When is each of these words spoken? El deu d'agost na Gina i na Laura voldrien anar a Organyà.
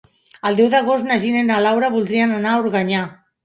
El 0.49 0.57
deu 0.59 0.71
d'agost 0.75 1.07
na 1.11 1.19
Gina 1.27 1.43
i 1.45 1.49
na 1.51 1.59
Laura 1.67 1.93
voldrien 1.99 2.37
anar 2.41 2.59
a 2.59 2.67
Organyà. 2.67 3.09